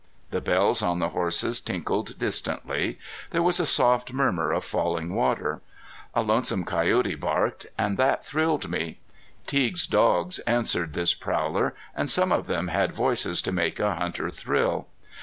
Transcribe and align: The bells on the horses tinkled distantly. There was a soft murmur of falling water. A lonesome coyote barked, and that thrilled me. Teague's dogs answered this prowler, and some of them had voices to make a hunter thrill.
The 0.31 0.41
bells 0.41 0.81
on 0.81 0.97
the 0.97 1.09
horses 1.09 1.61
tinkled 1.61 2.17
distantly. 2.17 2.97
There 3.29 3.43
was 3.43 3.59
a 3.59 3.67
soft 3.67 4.11
murmur 4.11 4.51
of 4.51 4.65
falling 4.65 5.13
water. 5.13 5.61
A 6.15 6.23
lonesome 6.23 6.65
coyote 6.65 7.13
barked, 7.13 7.67
and 7.77 7.97
that 7.97 8.25
thrilled 8.25 8.67
me. 8.67 8.97
Teague's 9.45 9.85
dogs 9.85 10.39
answered 10.39 10.93
this 10.93 11.13
prowler, 11.13 11.75
and 11.95 12.09
some 12.09 12.31
of 12.31 12.47
them 12.47 12.69
had 12.69 12.95
voices 12.95 13.43
to 13.43 13.51
make 13.51 13.79
a 13.79 13.93
hunter 13.93 14.31
thrill. 14.31 14.87